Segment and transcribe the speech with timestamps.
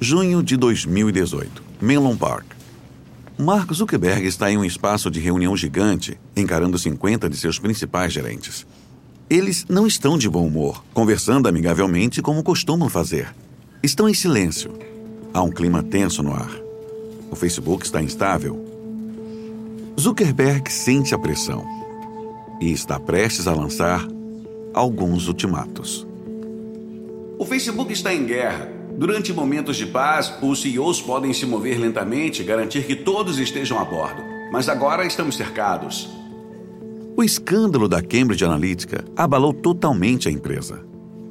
[0.00, 1.60] Junho de 2018.
[1.80, 2.46] Menlo Park.
[3.36, 8.64] Mark Zuckerberg está em um espaço de reunião gigante, encarando 50 de seus principais gerentes.
[9.28, 13.34] Eles não estão de bom humor, conversando amigavelmente como costumam fazer.
[13.82, 14.72] Estão em silêncio.
[15.34, 16.50] Há um clima tenso no ar.
[17.28, 18.64] O Facebook está instável.
[19.98, 21.64] Zuckerberg sente a pressão
[22.60, 24.06] e está prestes a lançar
[24.72, 26.06] alguns ultimatos.
[27.36, 28.77] O Facebook está em guerra.
[28.98, 33.78] Durante momentos de paz, os CEOs podem se mover lentamente e garantir que todos estejam
[33.78, 34.20] a bordo.
[34.50, 36.10] Mas agora estamos cercados.
[37.16, 40.84] O escândalo da Cambridge Analytica abalou totalmente a empresa.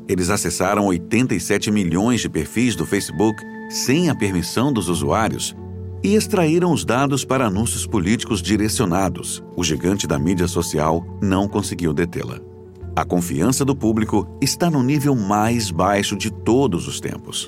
[0.07, 5.54] Eles acessaram 87 milhões de perfis do Facebook sem a permissão dos usuários
[6.02, 9.43] e extraíram os dados para anúncios políticos direcionados.
[9.57, 12.40] O gigante da mídia social não conseguiu detê-la.
[12.98, 17.48] A confiança do público está no nível mais baixo de todos os tempos.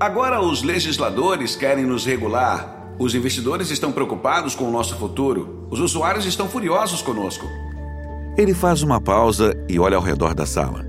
[0.00, 2.94] Agora os legisladores querem nos regular.
[2.98, 5.66] Os investidores estão preocupados com o nosso futuro.
[5.70, 7.44] Os usuários estão furiosos conosco.
[8.38, 10.86] Ele faz uma pausa e olha ao redor da sala.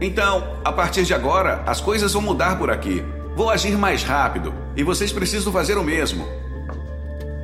[0.00, 3.04] Então, a partir de agora, as coisas vão mudar por aqui.
[3.36, 6.26] Vou agir mais rápido e vocês precisam fazer o mesmo.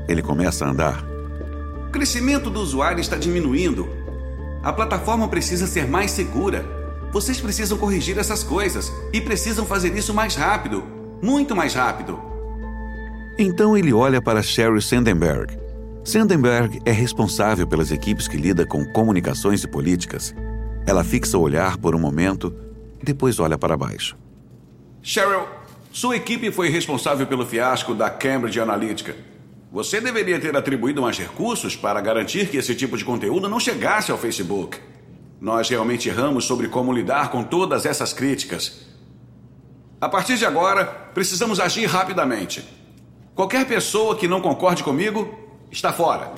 [0.09, 1.05] Ele começa a andar.
[1.89, 4.01] O crescimento do usuário está diminuindo.
[4.63, 6.65] A plataforma precisa ser mais segura.
[7.13, 12.21] Vocês precisam corrigir essas coisas e precisam fazer isso mais rápido muito mais rápido.
[13.39, 15.57] Então ele olha para Sheryl Sandenberg.
[16.05, 20.35] Sandenberg é responsável pelas equipes que lida com comunicações e políticas.
[20.85, 22.53] Ela fixa o olhar por um momento,
[23.01, 24.17] depois olha para baixo.
[25.01, 25.47] Sheryl,
[25.93, 29.15] sua equipe foi responsável pelo fiasco da Cambridge Analytica.
[29.73, 34.13] Você deveria ter atribuído mais recursos para garantir que esse tipo de conteúdo não chegasse
[34.13, 34.79] ao Facebook.
[35.41, 38.87] Nós realmente erramos sobre como lidar com todas essas críticas.
[39.99, 42.63] A partir de agora, precisamos agir rapidamente.
[43.35, 45.35] Qualquer pessoa que não concorde comigo
[45.71, 46.31] está fora.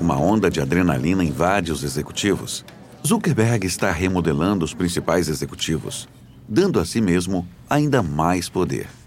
[0.00, 2.64] Uma onda de adrenalina invade os executivos.
[3.06, 6.08] Zuckerberg está remodelando os principais executivos,
[6.48, 8.97] dando a si mesmo ainda mais poder.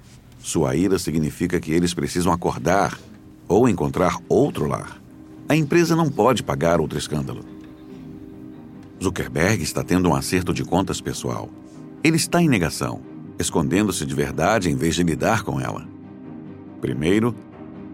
[0.42, 2.98] Sua ira significa que eles precisam acordar
[3.48, 5.00] ou encontrar outro lar.
[5.48, 7.44] A empresa não pode pagar outro escândalo.
[9.02, 11.50] Zuckerberg está tendo um acerto de contas pessoal.
[12.04, 13.02] Ele está em negação,
[13.38, 15.88] escondendo-se de verdade em vez de lidar com ela.
[16.80, 17.36] Primeiro,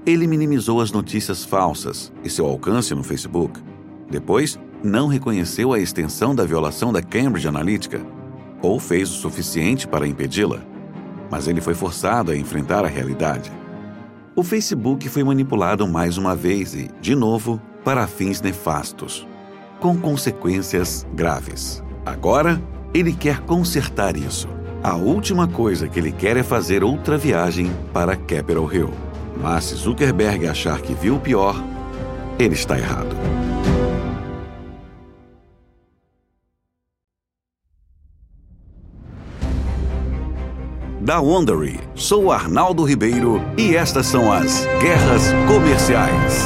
[0.06, 3.60] ele minimizou as notícias falsas e seu alcance no Facebook.
[4.10, 8.06] Depois, não reconheceu a extensão da violação da Cambridge Analytica
[8.62, 10.77] ou fez o suficiente para impedi-la.
[11.30, 13.52] Mas ele foi forçado a enfrentar a realidade.
[14.36, 19.28] O Facebook foi manipulado mais uma vez e, de novo, para fins nefastos,
[19.80, 21.84] com consequências graves.
[22.06, 22.62] Agora,
[22.94, 24.48] ele quer consertar isso.
[24.84, 28.92] A última coisa que ele quer é fazer outra viagem para Capitol Hill.
[29.42, 31.62] Mas se Zuckerberg achar que viu o pior,
[32.40, 33.16] ele está errado.
[41.08, 46.44] Da Wondery, sou Arnaldo Ribeiro e estas são as Guerras Comerciais.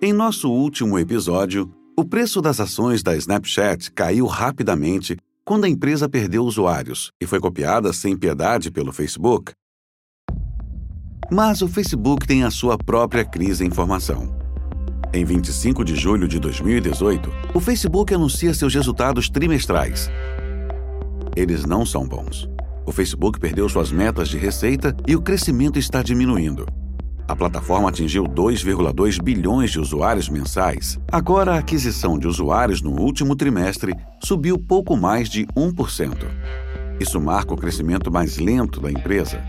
[0.00, 6.08] Em nosso último episódio, o preço das ações da Snapchat caiu rapidamente quando a empresa
[6.08, 9.50] perdeu usuários e foi copiada sem piedade pelo Facebook.
[11.28, 14.32] Mas o Facebook tem a sua própria crise em formação.
[15.12, 20.08] Em 25 de julho de 2018, o Facebook anuncia seus resultados trimestrais.
[21.34, 22.48] Eles não são bons.
[22.86, 26.64] O Facebook perdeu suas metas de receita e o crescimento está diminuindo.
[27.28, 30.98] A plataforma atingiu 2,2 bilhões de usuários mensais.
[31.12, 33.94] Agora, a aquisição de usuários no último trimestre
[34.24, 36.26] subiu pouco mais de 1%.
[36.98, 39.44] Isso marca o crescimento mais lento da empresa.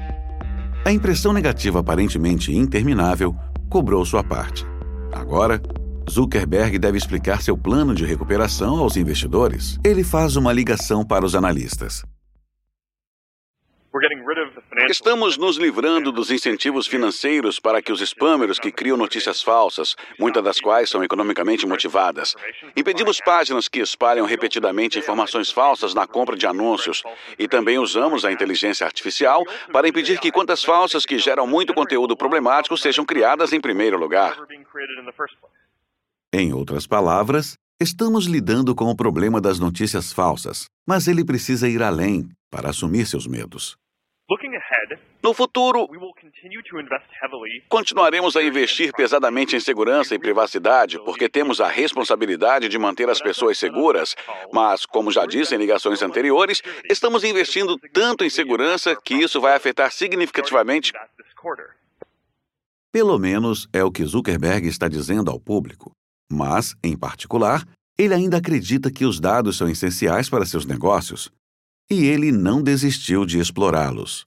[0.83, 3.33] A impressão negativa aparentemente interminável
[3.69, 4.65] cobrou sua parte.
[5.13, 5.61] Agora,
[6.09, 9.79] Zuckerberg deve explicar seu plano de recuperação aos investidores.
[9.85, 12.03] Ele faz uma ligação para os analistas.
[14.87, 20.43] Estamos nos livrando dos incentivos financeiros para que os spammers que criam notícias falsas, muitas
[20.43, 22.35] das quais são economicamente motivadas.
[22.75, 27.01] Impedimos páginas que espalham repetidamente informações falsas na compra de anúncios.
[27.37, 32.15] E também usamos a inteligência artificial para impedir que contas falsas que geram muito conteúdo
[32.15, 34.37] problemático sejam criadas em primeiro lugar.
[36.31, 41.81] Em outras palavras, Estamos lidando com o problema das notícias falsas, mas ele precisa ir
[41.81, 43.77] além para assumir seus medos.
[45.23, 45.87] No futuro,
[47.69, 53.21] continuaremos a investir pesadamente em segurança e privacidade, porque temos a responsabilidade de manter as
[53.21, 54.13] pessoas seguras.
[54.51, 59.55] Mas, como já disse em ligações anteriores, estamos investindo tanto em segurança que isso vai
[59.55, 60.91] afetar significativamente.
[62.91, 65.93] Pelo menos é o que Zuckerberg está dizendo ao público.
[66.31, 67.67] Mas, em particular,
[67.97, 71.29] ele ainda acredita que os dados são essenciais para seus negócios.
[71.89, 74.25] E ele não desistiu de explorá-los.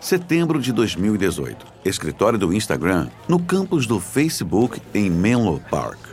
[0.00, 1.66] Setembro de 2018.
[1.84, 6.12] Escritório do Instagram, no campus do Facebook em Menlo Park.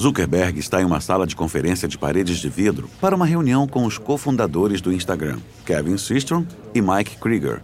[0.00, 3.84] Zuckerberg está em uma sala de conferência de paredes de vidro para uma reunião com
[3.84, 7.62] os cofundadores do Instagram, Kevin Systrom e Mike Krieger,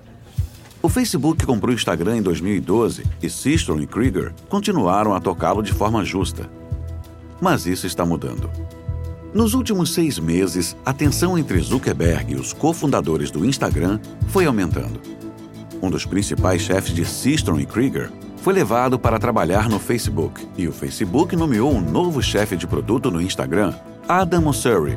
[0.87, 5.73] o Facebook comprou o Instagram em 2012 e Systrom e Krieger continuaram a tocá-lo de
[5.73, 6.49] forma justa.
[7.41, 8.49] Mas isso está mudando.
[9.35, 13.99] Nos últimos seis meses, a tensão entre Zuckerberg e os cofundadores do Instagram
[14.29, 15.01] foi aumentando.
[15.83, 20.69] Um dos principais chefes de Systrom e Krieger foi levado para trabalhar no Facebook e
[20.69, 23.75] o Facebook nomeou um novo chefe de produto no Instagram,
[24.07, 24.97] Adam Mosseri,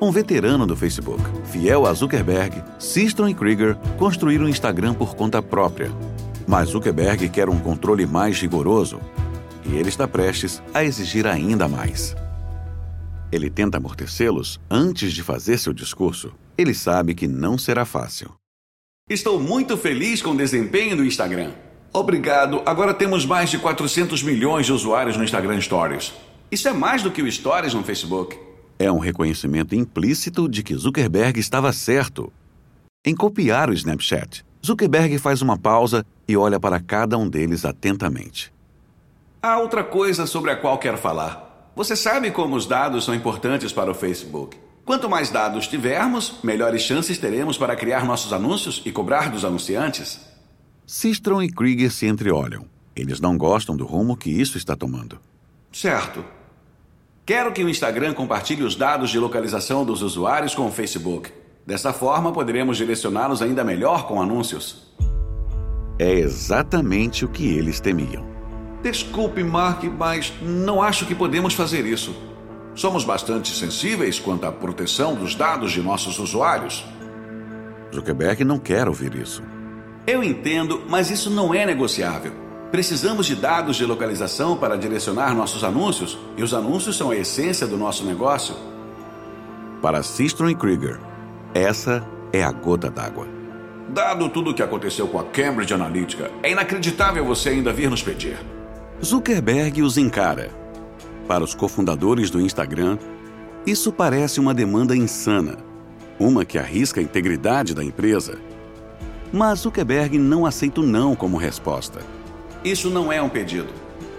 [0.00, 5.42] um veterano do Facebook, fiel a Zuckerberg, Sistron e Krieger construíram o Instagram por conta
[5.42, 5.92] própria.
[6.48, 8.98] Mas Zuckerberg quer um controle mais rigoroso
[9.66, 12.16] e ele está prestes a exigir ainda mais.
[13.30, 16.32] Ele tenta amortecê-los antes de fazer seu discurso.
[16.56, 18.32] Ele sabe que não será fácil.
[19.08, 21.52] Estou muito feliz com o desempenho do Instagram.
[21.92, 22.62] Obrigado.
[22.64, 26.12] Agora temos mais de 400 milhões de usuários no Instagram Stories.
[26.50, 28.49] Isso é mais do que o Stories no Facebook.
[28.80, 32.32] É um reconhecimento implícito de que Zuckerberg estava certo.
[33.04, 38.50] Em copiar o Snapchat, Zuckerberg faz uma pausa e olha para cada um deles atentamente.
[39.42, 41.70] Há outra coisa sobre a qual quero falar.
[41.76, 44.56] Você sabe como os dados são importantes para o Facebook.
[44.82, 50.20] Quanto mais dados tivermos, melhores chances teremos para criar nossos anúncios e cobrar dos anunciantes.
[50.86, 52.64] Sistrom e Krieger se entreolham.
[52.96, 55.20] Eles não gostam do rumo que isso está tomando.
[55.70, 56.39] Certo.
[57.30, 61.30] Quero que o Instagram compartilhe os dados de localização dos usuários com o Facebook.
[61.64, 64.92] Dessa forma, poderemos direcioná-los ainda melhor com anúncios.
[65.96, 68.26] É exatamente o que eles temiam.
[68.82, 72.12] Desculpe, Mark, mas não acho que podemos fazer isso.
[72.74, 76.84] Somos bastante sensíveis quanto à proteção dos dados de nossos usuários.
[77.94, 79.40] Zuckerberg não quer ouvir isso.
[80.04, 82.49] Eu entendo, mas isso não é negociável.
[82.70, 87.66] Precisamos de dados de localização para direcionar nossos anúncios, e os anúncios são a essência
[87.66, 88.54] do nosso negócio.
[89.82, 91.00] Para Sistrom e Krieger,
[91.52, 93.26] essa é a gota d'água.
[93.88, 98.04] Dado tudo o que aconteceu com a Cambridge Analytica, é inacreditável você ainda vir nos
[98.04, 98.38] pedir.
[99.04, 100.50] Zuckerberg os encara.
[101.26, 102.98] Para os cofundadores do Instagram,
[103.66, 105.56] isso parece uma demanda insana,
[106.20, 108.38] uma que arrisca a integridade da empresa.
[109.32, 112.00] Mas Zuckerberg não aceita o não como resposta.
[112.64, 113.72] Isso não é um pedido.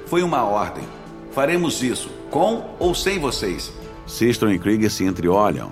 [0.07, 0.83] Foi uma ordem.
[1.31, 3.71] Faremos isso, com ou sem vocês.
[4.07, 5.71] Sistron e Krieger se entreolham.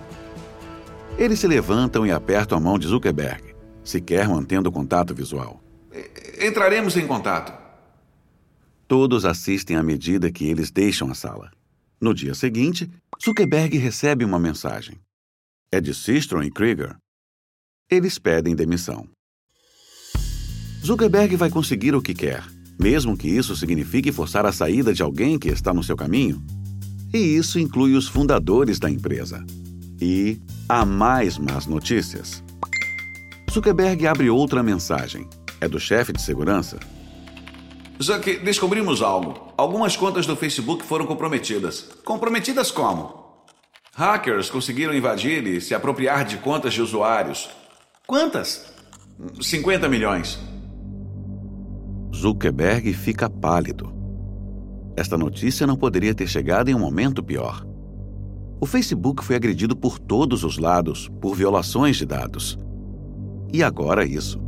[1.18, 5.62] Eles se levantam e apertam a mão de Zuckerberg, sequer mantendo contato visual.
[6.40, 7.52] Entraremos em contato.
[8.88, 11.52] Todos assistem à medida que eles deixam a sala.
[12.00, 12.90] No dia seguinte,
[13.22, 15.00] Zuckerberg recebe uma mensagem.
[15.72, 16.96] É de Sistron e Krieger.
[17.90, 19.08] Eles pedem demissão.
[20.86, 22.44] Zuckerberg vai conseguir o que quer
[22.80, 26.42] mesmo que isso signifique forçar a saída de alguém que está no seu caminho.
[27.14, 29.46] E isso inclui os fundadores da empresa.
[30.00, 32.42] E há mais más notícias.
[33.52, 35.28] Zuckerberg abre outra mensagem.
[35.60, 36.80] É do chefe de segurança.
[38.02, 39.54] Zuck, descobrimos algo.
[39.58, 41.90] Algumas contas do Facebook foram comprometidas.
[42.06, 43.44] Comprometidas como?
[43.94, 47.50] Hackers conseguiram invadir e se apropriar de contas de usuários.
[48.08, 48.72] Quantas?
[49.42, 50.40] 50 milhões.
[52.20, 53.94] Zuckerberg fica pálido.
[54.98, 57.66] Esta notícia não poderia ter chegado em um momento pior.
[58.60, 62.60] O Facebook foi agredido por todos os lados por violações de dados.
[63.54, 64.42] E agora isso.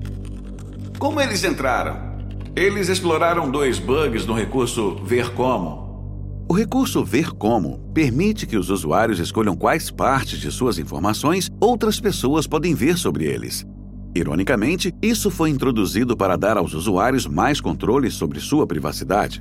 [0.99, 2.11] Como eles entraram?
[2.53, 6.43] Eles exploraram dois bugs no recurso Ver Como.
[6.49, 12.01] O recurso Ver Como permite que os usuários escolham quais partes de suas informações outras
[12.01, 13.65] pessoas podem ver sobre eles
[14.13, 19.39] Ironicamente, isso foi introduzido para dar aos usuários mais controle sobre sua privacidade.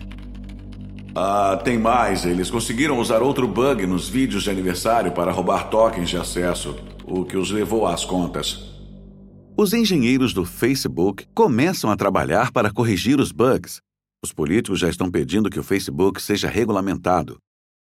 [1.14, 2.24] Ah, tem mais.
[2.24, 7.24] Eles conseguiram usar outro bug nos vídeos de aniversário para roubar tokens de acesso, o
[7.24, 8.70] que os levou às contas.
[9.56, 13.80] Os engenheiros do Facebook começam a trabalhar para corrigir os bugs.
[14.24, 17.38] Os políticos já estão pedindo que o Facebook seja regulamentado.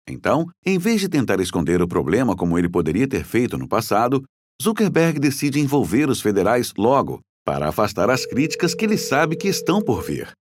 [0.09, 4.23] Então, em vez de tentar esconder o problema como ele poderia ter feito no passado,
[4.63, 9.83] Zuckerberg decide envolver os federais logo, para afastar as críticas que ele sabe que estão
[9.83, 10.33] por vir.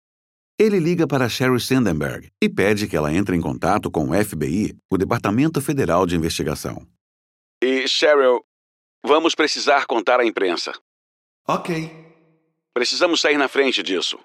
[0.60, 4.78] Ele liga para Sherry Sandenberg e pede que ela entre em contato com o FBI,
[4.92, 6.86] o Departamento Federal de Investigação.
[7.63, 8.42] E, Cheryl,
[9.04, 10.72] vamos precisar contar à imprensa.
[11.48, 11.90] Ok.
[12.75, 14.20] Precisamos sair na frente disso.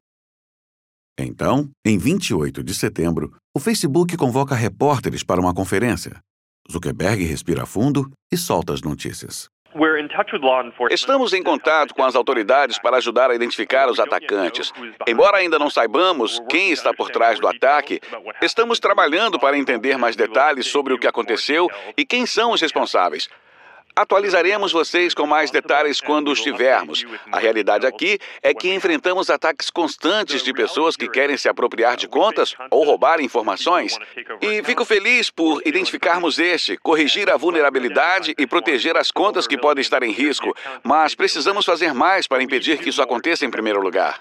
[1.19, 6.21] Então, em 28 de setembro, o Facebook convoca repórteres para uma conferência.
[6.71, 9.49] Zuckerberg respira fundo e solta as notícias.
[10.91, 14.73] Estamos em contato com as autoridades para ajudar a identificar os atacantes.
[15.07, 18.01] Embora ainda não saibamos quem está por trás do ataque,
[18.43, 23.29] estamos trabalhando para entender mais detalhes sobre o que aconteceu e quem são os responsáveis.
[23.99, 27.03] Atualizaremos vocês com mais detalhes quando os tivermos.
[27.33, 32.07] A realidade aqui é que enfrentamos ataques constantes de pessoas que querem se apropriar de
[32.07, 33.99] contas ou roubar informações.
[34.43, 39.81] E fico feliz por identificarmos este, corrigir a vulnerabilidade e proteger as contas que podem
[39.81, 40.55] estar em risco.
[40.83, 44.21] Mas precisamos fazer mais para impedir que isso aconteça em primeiro lugar.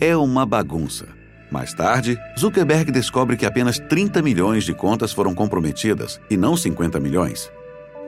[0.00, 1.25] É uma bagunça.
[1.50, 6.98] Mais tarde, Zuckerberg descobre que apenas 30 milhões de contas foram comprometidas e não 50
[6.98, 7.50] milhões.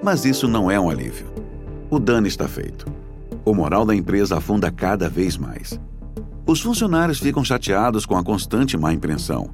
[0.02, 1.26] Mas isso não é um alívio.
[1.90, 2.86] O dano está feito.
[3.44, 5.80] O moral da empresa afunda cada vez mais.
[6.46, 9.50] Os funcionários ficam chateados com a constante má impressão.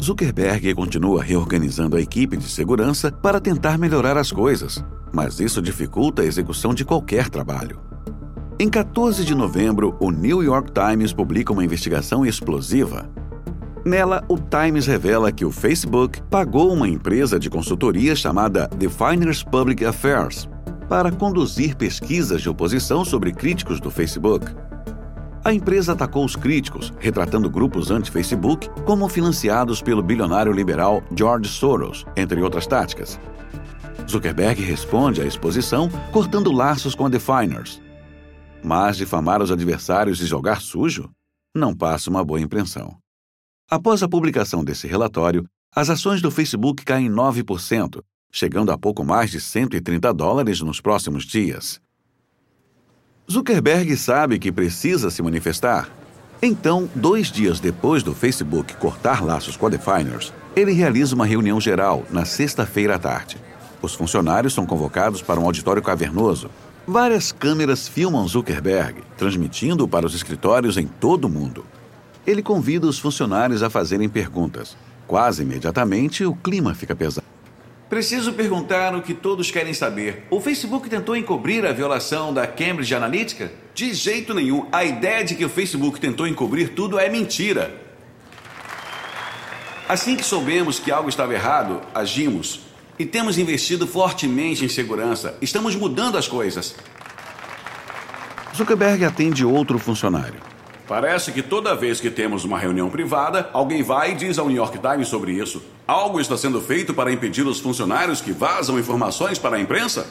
[0.00, 4.82] Zuckerberg continua reorganizando a equipe de segurança para tentar melhorar as coisas,
[5.12, 7.87] mas isso dificulta a execução de qualquer trabalho.
[8.60, 13.08] Em 14 de novembro, o New York Times publica uma investigação explosiva.
[13.84, 19.84] Nela, o Times revela que o Facebook pagou uma empresa de consultoria chamada Definers Public
[19.84, 20.48] Affairs
[20.88, 24.44] para conduzir pesquisas de oposição sobre críticos do Facebook.
[25.44, 32.04] A empresa atacou os críticos, retratando grupos anti-Facebook como financiados pelo bilionário liberal George Soros,
[32.16, 33.20] entre outras táticas.
[34.10, 37.80] Zuckerberg responde à exposição cortando laços com a Definers,
[38.62, 41.10] mas difamar os adversários e jogar sujo
[41.54, 42.96] não passa uma boa impressão.
[43.70, 49.30] Após a publicação desse relatório, as ações do Facebook caem 9%, chegando a pouco mais
[49.30, 51.80] de 130 dólares nos próximos dias.
[53.30, 55.90] Zuckerberg sabe que precisa se manifestar.
[56.40, 61.60] Então, dois dias depois do Facebook cortar laços com a Definers, ele realiza uma reunião
[61.60, 63.36] geral na sexta-feira à tarde.
[63.82, 66.50] Os funcionários são convocados para um auditório cavernoso,
[66.90, 71.66] Várias câmeras filmam Zuckerberg, transmitindo para os escritórios em todo o mundo.
[72.26, 74.74] Ele convida os funcionários a fazerem perguntas.
[75.06, 77.26] Quase imediatamente, o clima fica pesado.
[77.90, 80.26] Preciso perguntar o que todos querem saber.
[80.30, 83.52] O Facebook tentou encobrir a violação da Cambridge Analytica?
[83.74, 84.66] De jeito nenhum.
[84.72, 87.70] A ideia de que o Facebook tentou encobrir tudo é mentira.
[89.86, 92.67] Assim que soubemos que algo estava errado, agimos.
[92.98, 95.36] E temos investido fortemente em segurança.
[95.40, 96.74] Estamos mudando as coisas.
[98.56, 100.40] Zuckerberg atende outro funcionário.
[100.88, 104.56] Parece que toda vez que temos uma reunião privada, alguém vai e diz ao New
[104.56, 105.62] York Times sobre isso.
[105.86, 110.10] Algo está sendo feito para impedir os funcionários que vazam informações para a imprensa?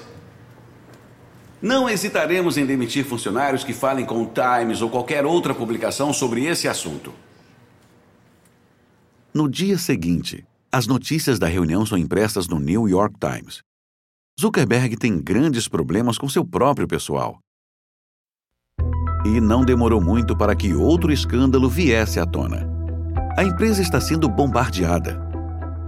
[1.59, 6.45] Não hesitaremos em demitir funcionários que falem com o Times ou qualquer outra publicação sobre
[6.45, 7.11] esse assunto.
[9.33, 13.61] No dia seguinte, as notícias da reunião são impressas no New York Times.
[14.39, 17.39] Zuckerberg tem grandes problemas com seu próprio pessoal.
[19.25, 22.67] E não demorou muito para que outro escândalo viesse à tona.
[23.37, 25.19] A empresa está sendo bombardeada.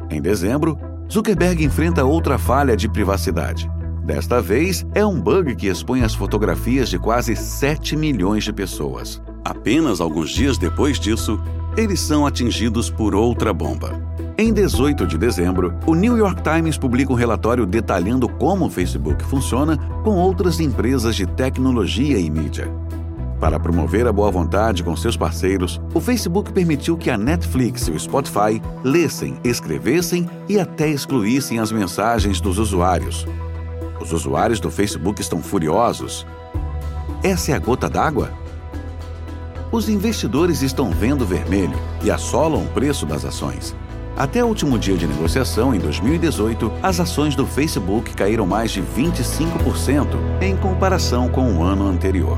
[0.09, 0.77] Em dezembro,
[1.11, 3.69] Zuckerberg enfrenta outra falha de privacidade.
[4.03, 9.21] Desta vez, é um bug que expõe as fotografias de quase 7 milhões de pessoas.
[9.45, 11.39] Apenas alguns dias depois disso,
[11.77, 14.08] eles são atingidos por outra bomba.
[14.41, 19.21] Em 18 de dezembro, o New York Times publica um relatório detalhando como o Facebook
[19.25, 22.73] funciona com outras empresas de tecnologia e mídia.
[23.37, 27.91] Para promover a boa vontade com seus parceiros, o Facebook permitiu que a Netflix e
[27.91, 33.27] o Spotify lessem, escrevessem e até excluíssem as mensagens dos usuários.
[33.99, 36.25] Os usuários do Facebook estão furiosos.
[37.21, 38.31] Essa é a gota d'água?
[39.69, 43.75] Os investidores estão vendo vermelho e assolam o preço das ações.
[44.19, 48.81] Até o último dia de negociação, em 2018, as ações do Facebook caíram mais de
[48.81, 50.07] 25%
[50.41, 52.37] em comparação com o ano anterior.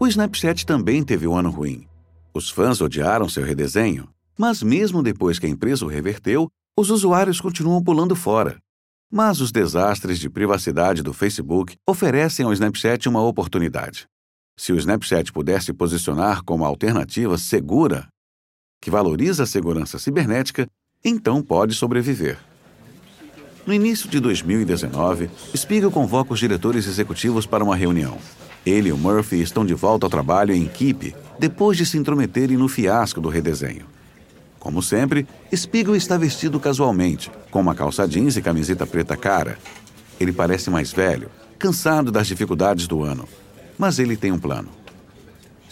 [0.00, 1.86] O Snapchat também teve um ano ruim.
[2.34, 7.40] Os fãs odiaram seu redesenho, mas mesmo depois que a empresa o reverteu, os usuários
[7.40, 8.58] continuam pulando fora.
[9.12, 14.08] Mas os desastres de privacidade do Facebook oferecem ao Snapchat uma oportunidade.
[14.58, 18.08] Se o Snapchat pudesse posicionar como alternativa segura,
[18.84, 20.68] que valoriza a segurança cibernética,
[21.02, 22.36] então pode sobreviver.
[23.66, 28.18] No início de 2019, Spiegel convoca os diretores executivos para uma reunião.
[28.64, 32.58] Ele e o Murphy estão de volta ao trabalho em equipe depois de se intrometerem
[32.58, 33.86] no fiasco do redesenho.
[34.60, 39.58] Como sempre, Spiegel está vestido casualmente, com uma calça jeans e camiseta preta cara.
[40.20, 43.26] Ele parece mais velho, cansado das dificuldades do ano.
[43.78, 44.68] Mas ele tem um plano.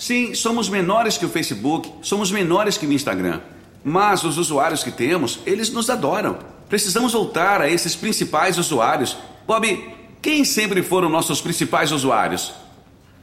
[0.03, 3.41] Sim, somos menores que o Facebook, somos menores que o Instagram.
[3.85, 6.41] Mas os usuários que temos, eles nos adoram.
[6.69, 9.17] Precisamos voltar a esses principais usuários.
[9.47, 12.53] Bob, quem sempre foram nossos principais usuários?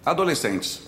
[0.05, 0.79] Adolescentes.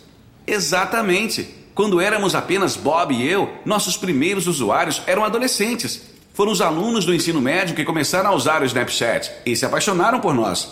[0.47, 1.53] Exatamente.
[1.75, 6.03] Quando éramos apenas Bob e eu, nossos primeiros usuários eram adolescentes.
[6.33, 10.21] Foram os alunos do ensino médio que começaram a usar o Snapchat e se apaixonaram
[10.21, 10.69] por nós.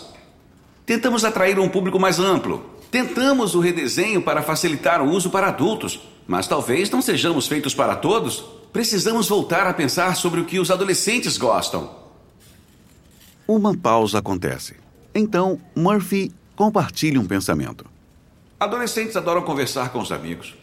[0.86, 2.79] Tentamos atrair um público mais amplo.
[2.90, 7.94] Tentamos o redesenho para facilitar o uso para adultos, mas talvez não sejamos feitos para
[7.94, 8.44] todos.
[8.72, 11.90] Precisamos voltar a pensar sobre o que os adolescentes gostam.
[13.46, 14.76] Uma pausa acontece.
[15.14, 17.84] Então, Murphy compartilha um pensamento.
[18.58, 20.54] Adolescentes adoram conversar com os amigos.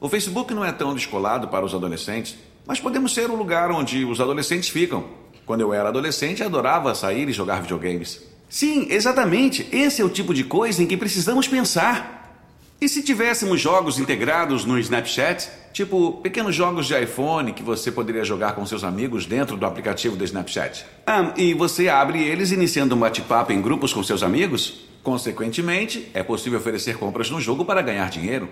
[0.00, 2.36] O Facebook não é tão descolado para os adolescentes,
[2.66, 5.04] mas podemos ser o lugar onde os adolescentes ficam.
[5.46, 8.33] Quando eu era adolescente, adorava sair e jogar videogames.
[8.54, 9.66] Sim, exatamente.
[9.72, 12.38] Esse é o tipo de coisa em que precisamos pensar.
[12.80, 18.22] E se tivéssemos jogos integrados no Snapchat, tipo pequenos jogos de iPhone que você poderia
[18.22, 20.86] jogar com seus amigos dentro do aplicativo do Snapchat?
[21.04, 24.86] Ah, e você abre eles iniciando um bate-papo em grupos com seus amigos?
[25.02, 28.48] Consequentemente, é possível oferecer compras no jogo para ganhar dinheiro.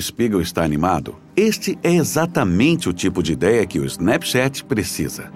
[0.00, 1.16] Spiegel está animado.
[1.34, 5.32] Este é exatamente o tipo de ideia que o Snapchat precisa.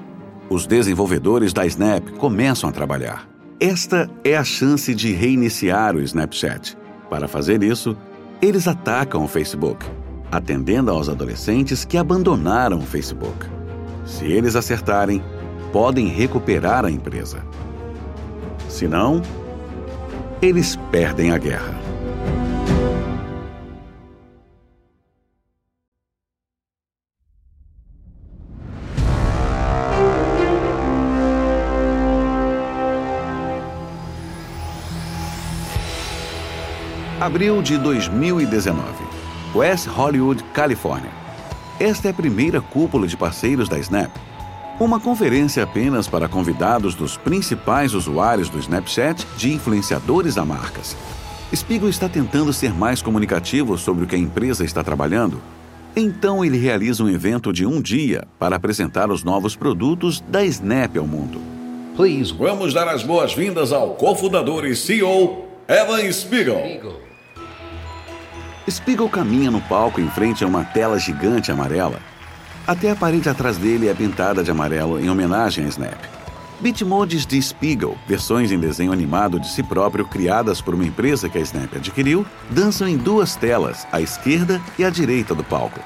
[0.48, 3.35] Os desenvolvedores da Snap começam a trabalhar.
[3.58, 6.76] Esta é a chance de reiniciar o Snapchat.
[7.08, 7.96] Para fazer isso,
[8.42, 9.86] eles atacam o Facebook,
[10.30, 13.46] atendendo aos adolescentes que abandonaram o Facebook.
[14.04, 15.22] Se eles acertarem,
[15.72, 17.42] podem recuperar a empresa.
[18.68, 19.22] Se não,
[20.42, 21.80] eles perdem a guerra.
[37.26, 38.80] Abril de 2019.
[39.52, 41.10] West Hollywood, Califórnia.
[41.80, 44.12] Esta é a primeira cúpula de parceiros da Snap.
[44.78, 50.96] Uma conferência apenas para convidados dos principais usuários do Snapchat de influenciadores da marcas.
[51.52, 55.42] Spiegel está tentando ser mais comunicativo sobre o que a empresa está trabalhando.
[55.96, 60.96] Então ele realiza um evento de um dia para apresentar os novos produtos da Snap
[60.96, 61.40] ao mundo.
[61.96, 66.60] Please, vamos dar as boas-vindas ao cofundador e CEO Evan Spiegel.
[66.60, 67.06] Spiegel
[69.10, 72.00] caminha no palco em frente a uma tela gigante amarela.
[72.66, 76.16] Até a parede atrás dele é pintada de amarelo em homenagem a Snap.
[76.58, 81.38] Bitmodes de Spiegel, versões em desenho animado de si próprio criadas por uma empresa que
[81.38, 85.80] a Snap adquiriu, dançam em duas telas, à esquerda e à direita do palco.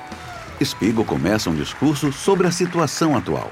[0.64, 3.50] Spiegel começa um discurso sobre a situação atual.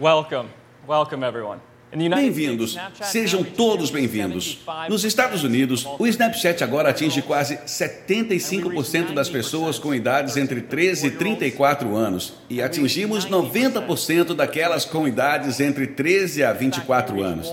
[0.00, 0.48] Welcome,
[0.88, 1.71] welcome everyone.
[1.94, 4.58] Bem-vindos, sejam todos bem-vindos.
[4.88, 11.08] Nos Estados Unidos, o Snapchat agora atinge quase 75% das pessoas com idades entre 13
[11.08, 17.52] e 34 anos e atingimos 90% daquelas com idades entre 13 a 24 anos.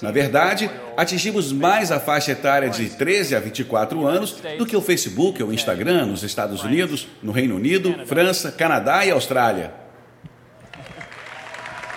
[0.00, 4.80] Na verdade, atingimos mais a faixa etária de 13 a 24 anos do que o
[4.80, 9.89] Facebook ou o Instagram nos Estados Unidos, no Reino Unido, França, Canadá e Austrália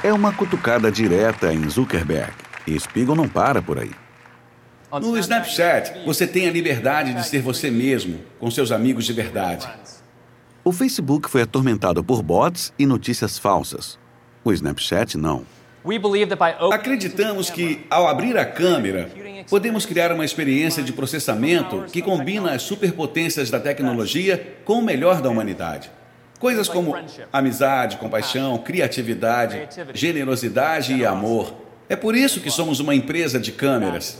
[0.03, 2.33] é uma cutucada direta em Zuckerberg.
[2.67, 3.91] E Spiegel não para por aí.
[4.91, 9.67] No Snapchat, você tem a liberdade de ser você mesmo, com seus amigos de verdade.
[10.63, 13.97] O Facebook foi atormentado por bots e notícias falsas.
[14.43, 15.45] O Snapchat não.
[16.71, 19.09] Acreditamos que, ao abrir a câmera,
[19.49, 25.21] podemos criar uma experiência de processamento que combina as superpotências da tecnologia com o melhor
[25.21, 25.89] da humanidade.
[26.43, 26.93] Coisas como
[27.31, 31.55] amizade, compaixão, criatividade, generosidade e amor.
[31.87, 34.19] É por isso que somos uma empresa de câmeras.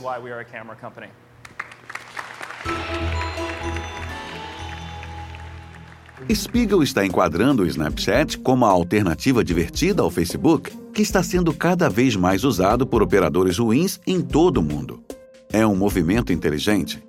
[6.34, 11.90] Spiegel está enquadrando o Snapchat como a alternativa divertida ao Facebook, que está sendo cada
[11.90, 15.04] vez mais usado por operadores ruins em todo o mundo.
[15.52, 17.04] É um movimento inteligente.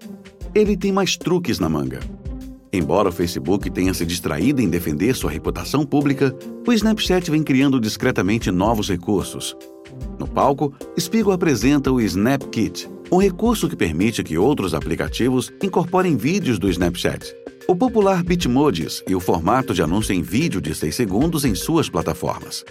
[0.54, 2.01] Ele tem mais truques na manga.
[2.75, 6.35] Embora o Facebook tenha se distraído em defender sua reputação pública,
[6.67, 9.55] o Snapchat vem criando discretamente novos recursos.
[10.19, 16.17] No palco, Spiegel apresenta o Snap Kit, um recurso que permite que outros aplicativos incorporem
[16.17, 17.33] vídeos do Snapchat.
[17.65, 21.88] O popular Bitmojis e o formato de anúncio em vídeo de 6 segundos em suas
[21.88, 22.65] plataformas.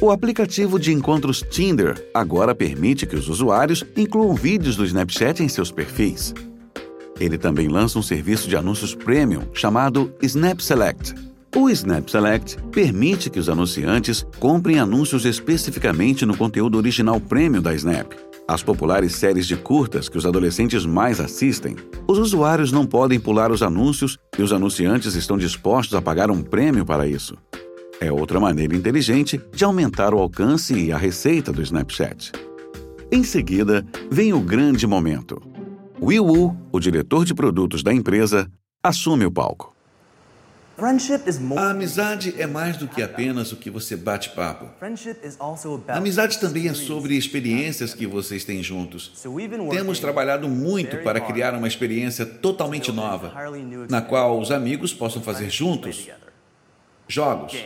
[0.00, 5.48] O aplicativo de encontros Tinder agora permite que os usuários incluam vídeos do Snapchat em
[5.48, 6.32] seus perfis.
[7.20, 11.14] Ele também lança um serviço de anúncios premium chamado Snap Select.
[11.54, 17.74] O Snap Select permite que os anunciantes comprem anúncios especificamente no conteúdo original premium da
[17.74, 18.12] Snap.
[18.48, 21.76] As populares séries de curtas que os adolescentes mais assistem,
[22.08, 26.42] os usuários não podem pular os anúncios e os anunciantes estão dispostos a pagar um
[26.42, 27.36] prêmio para isso.
[28.00, 32.32] É outra maneira inteligente de aumentar o alcance e a receita do Snapchat.
[33.12, 35.49] Em seguida, vem o grande momento.
[36.02, 38.50] Will Wu, o diretor de produtos da empresa,
[38.82, 39.76] assume o palco.
[41.58, 44.70] A amizade é mais do que apenas o que você bate papo.
[45.88, 49.12] A amizade também é sobre experiências que vocês têm juntos.
[49.70, 53.34] Temos trabalhado muito para criar uma experiência totalmente nova,
[53.90, 56.08] na qual os amigos possam fazer juntos
[57.06, 57.62] jogos.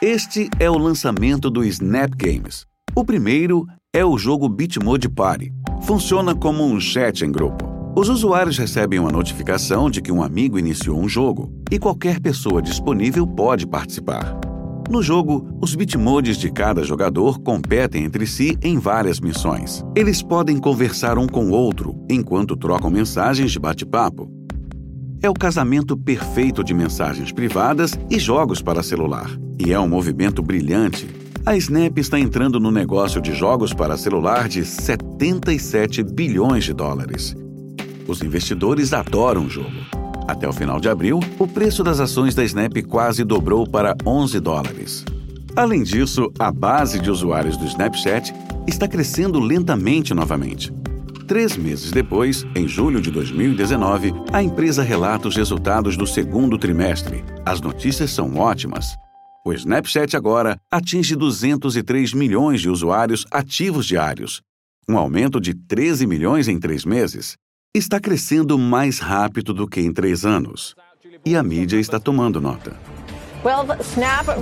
[0.00, 2.69] Este é o lançamento do Snap Games.
[2.94, 5.52] O primeiro é o jogo Bitmode Party.
[5.82, 7.70] Funciona como um chat em grupo.
[7.96, 12.60] Os usuários recebem uma notificação de que um amigo iniciou um jogo e qualquer pessoa
[12.60, 14.36] disponível pode participar.
[14.90, 19.84] No jogo, os bitmodes de cada jogador competem entre si em várias missões.
[19.94, 24.28] Eles podem conversar um com o outro enquanto trocam mensagens de bate-papo.
[25.22, 29.30] É o casamento perfeito de mensagens privadas e jogos para celular.
[29.64, 31.29] E é um movimento brilhante.
[31.44, 37.34] A Snap está entrando no negócio de jogos para celular de 77 bilhões de dólares.
[38.06, 39.72] Os investidores adoram o jogo.
[40.28, 44.38] Até o final de abril, o preço das ações da Snap quase dobrou para 11
[44.38, 45.04] dólares.
[45.56, 48.34] Além disso, a base de usuários do Snapchat
[48.66, 50.70] está crescendo lentamente novamente.
[51.26, 57.24] Três meses depois, em julho de 2019, a empresa relata os resultados do segundo trimestre.
[57.46, 58.94] As notícias são ótimas.
[59.44, 64.42] O Snapchat agora atinge 203 milhões de usuários ativos diários,
[64.86, 67.38] um aumento de 13 milhões em três meses.
[67.74, 70.74] Está crescendo mais rápido do que em três anos.
[71.24, 72.78] E a mídia está tomando nota.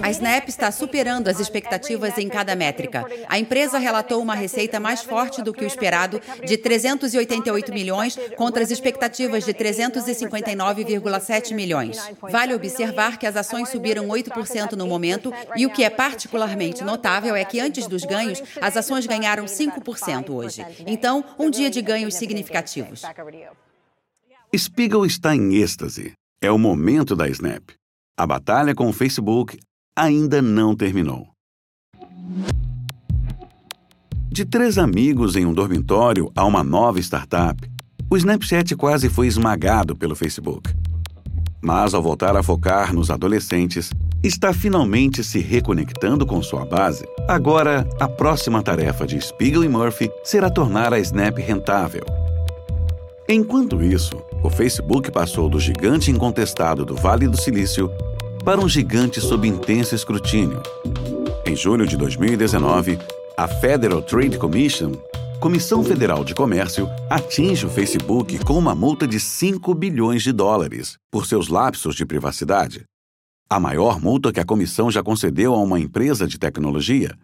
[0.02, 3.06] A Snap está superando as expectativas em cada métrica.
[3.28, 8.62] A empresa relatou uma receita mais forte do que o esperado, de 388 milhões, contra
[8.62, 11.96] as expectativas de 359,7 milhões.
[12.22, 17.36] Vale observar que as ações subiram 8% no momento, e o que é particularmente notável
[17.36, 20.66] é que antes dos ganhos, as ações ganharam 5% hoje.
[20.86, 23.02] Então, um dia de ganhos significativos.
[24.56, 26.12] Spiegel está em êxtase.
[26.40, 27.77] É o momento da Snap.
[28.18, 29.60] A batalha com o Facebook
[29.96, 31.28] ainda não terminou.
[34.28, 37.62] De três amigos em um dormitório a uma nova startup,
[38.10, 40.74] o Snapchat quase foi esmagado pelo Facebook.
[41.62, 47.04] Mas ao voltar a focar nos adolescentes, está finalmente se reconectando com sua base.
[47.28, 52.02] Agora, a próxima tarefa de Spiegel e Murphy será tornar a Snap rentável.
[53.28, 57.88] Enquanto isso, o Facebook passou do gigante incontestado do Vale do Silício
[58.48, 60.62] para um gigante sob intenso escrutínio.
[61.44, 62.98] Em julho de 2019,
[63.36, 64.92] a Federal Trade Commission,
[65.38, 70.96] Comissão Federal de Comércio, atinge o Facebook com uma multa de 5 bilhões de dólares
[71.10, 72.84] por seus lapsos de privacidade.
[73.50, 77.14] A maior multa que a comissão já concedeu a uma empresa de tecnologia.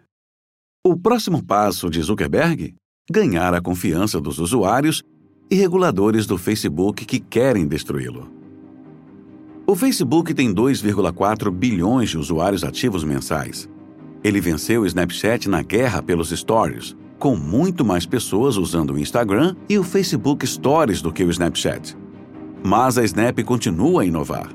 [0.87, 2.74] O próximo passo de Zuckerberg?
[3.10, 5.02] Ganhar a confiança dos usuários
[5.50, 8.34] e reguladores do Facebook que querem destruí-lo.
[9.66, 13.66] O Facebook tem 2,4 bilhões de usuários ativos mensais.
[14.22, 19.57] Ele venceu o Snapchat na guerra pelos stories, com muito mais pessoas usando o Instagram
[19.66, 21.96] e o Facebook Stories do que o Snapchat.
[22.62, 24.50] Mas a Snap continua a inovar.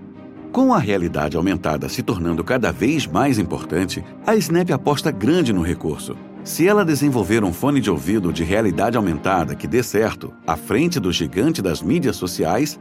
[0.51, 5.63] Com a realidade aumentada se tornando cada vez mais importante, a Snap aposta grande no
[5.63, 6.15] recurso.
[6.43, 10.99] Se ela desenvolver um fone de ouvido de realidade aumentada que dê certo, à frente
[10.99, 12.79] do gigante das mídias sociais,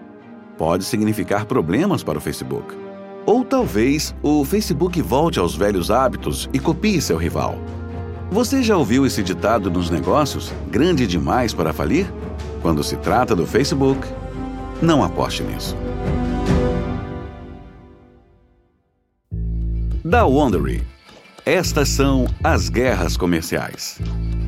[0.58, 2.76] pode significar problemas para o Facebook.
[3.24, 7.58] Ou talvez o Facebook volte aos velhos hábitos e copie seu rival.
[8.30, 10.52] Você já ouviu esse ditado nos negócios?
[10.70, 12.12] Grande demais para falir?
[12.60, 14.06] Quando se trata do Facebook,
[14.82, 15.76] não aposte nisso.
[20.04, 20.82] Da Wondery.
[21.44, 23.98] Estas são as guerras comerciais.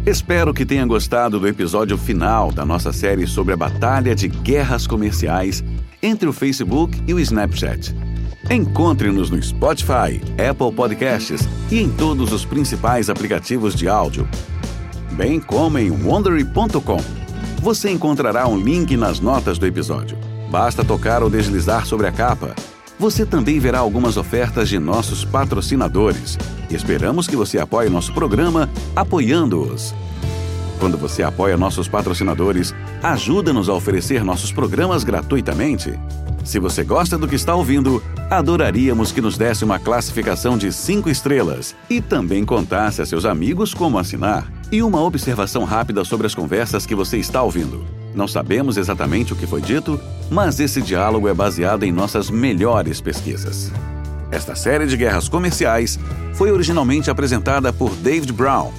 [0.06, 4.86] Espero que tenha gostado do episódio final da nossa série sobre a batalha de guerras
[4.86, 5.62] comerciais
[6.02, 7.94] entre o Facebook e o Snapchat.
[8.50, 14.28] Encontre-nos no Spotify, Apple Podcasts e em todos os principais aplicativos de áudio,
[15.12, 17.00] bem como em wondery.com.
[17.62, 20.16] Você encontrará um link nas notas do episódio.
[20.50, 22.54] Basta tocar ou deslizar sobre a capa.
[22.98, 26.36] Você também verá algumas ofertas de nossos patrocinadores.
[26.70, 29.94] Esperamos que você apoie nosso programa apoiando-os.
[30.80, 35.92] Quando você apoia nossos patrocinadores, ajuda-nos a oferecer nossos programas gratuitamente.
[36.42, 41.10] Se você gosta do que está ouvindo, adoraríamos que nos desse uma classificação de 5
[41.10, 44.50] estrelas e também contasse a seus amigos como assinar.
[44.72, 47.84] E uma observação rápida sobre as conversas que você está ouvindo.
[48.14, 53.02] Não sabemos exatamente o que foi dito, mas esse diálogo é baseado em nossas melhores
[53.02, 53.70] pesquisas.
[54.30, 55.98] Esta série de guerras comerciais
[56.32, 58.72] foi originalmente apresentada por David Brown.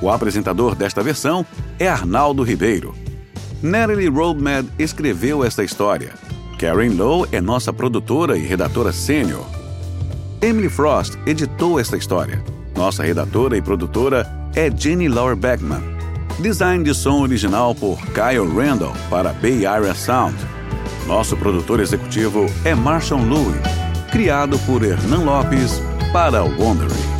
[0.00, 1.44] O apresentador desta versão
[1.78, 2.94] é Arnaldo Ribeiro.
[3.62, 6.12] Natalie Roadmad escreveu esta história
[6.58, 9.46] Karen Lowe é nossa produtora e redatora sênior.
[10.42, 12.42] Emily Frost editou esta história.
[12.76, 15.82] Nossa redatora e produtora é Jenny Laura Beckman.
[16.40, 20.36] Design de som original por Kyle Randall para Bay Area Sound.
[21.06, 23.60] Nosso produtor executivo é Marshall Louis.
[24.10, 25.80] Criado por Hernan Lopes
[26.12, 27.17] para Wondering.